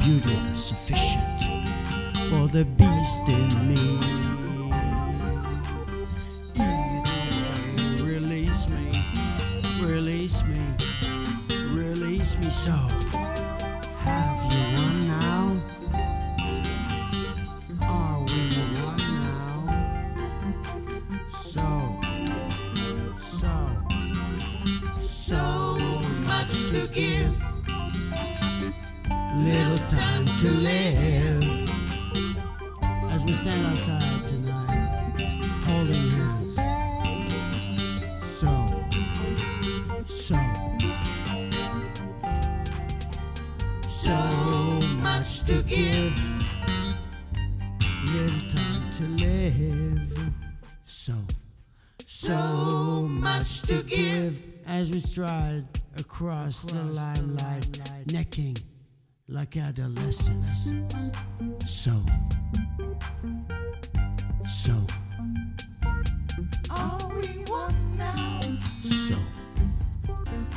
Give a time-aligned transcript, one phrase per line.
[0.00, 1.40] beauty sufficient
[2.30, 4.00] for the beast in me.
[6.56, 8.86] Either release me,
[9.82, 10.60] release me,
[11.72, 12.72] release me so.
[13.98, 14.89] Have you
[29.36, 31.44] little time to live.
[33.10, 35.12] As we stand outside tonight,
[35.64, 36.54] holding hands.
[38.28, 38.48] So,
[40.06, 40.36] so,
[43.88, 44.16] so
[44.98, 46.12] much to give,
[48.06, 50.30] little time to live.
[50.86, 51.14] So,
[52.04, 57.80] so much to give as we stride across the limelight,
[58.12, 58.56] necking
[59.30, 60.72] like adolescents.
[61.66, 61.92] So,
[64.48, 64.72] so,
[66.70, 68.40] Are we one now?
[69.06, 69.16] so,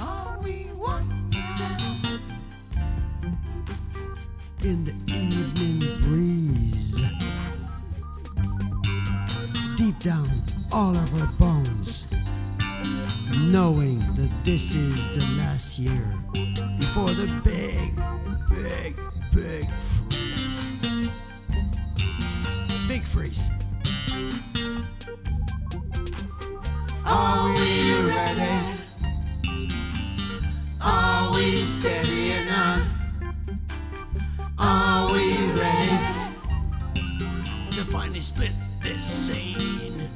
[0.00, 1.78] Are we one now?
[4.64, 6.94] in the evening breeze,
[9.76, 10.26] deep down
[10.70, 12.04] all of our bones,
[13.50, 16.14] knowing that this is the last year
[16.78, 17.40] before the
[22.92, 23.48] Big freeze.
[27.06, 28.52] Are we ready?
[30.82, 32.86] Are we steady enough?
[34.58, 35.98] Are we ready?
[37.70, 38.52] to finally split
[38.82, 40.06] this scene.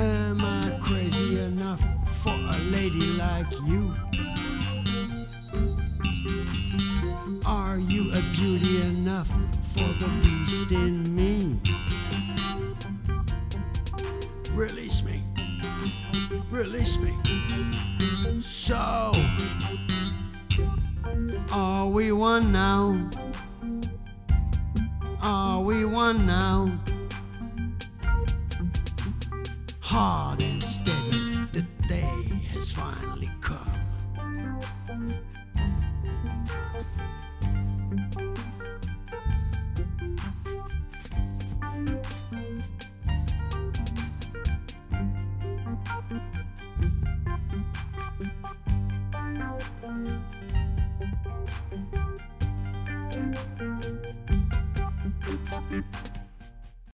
[0.00, 1.82] Am I crazy enough
[2.22, 4.21] for a lady like you?
[9.74, 11.58] For the beast in me?
[14.52, 15.24] Release me.
[16.50, 17.12] Release me.
[18.40, 19.12] So,
[21.50, 23.08] are we one now?
[25.22, 26.78] Are we one now?
[29.80, 33.71] Hard and steady, the day has finally come.